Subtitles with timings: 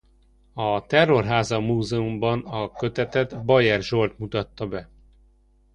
[0.53, 4.89] A Terror Háza Múzeumban a kötetet Bayer Zsolt mutatta be.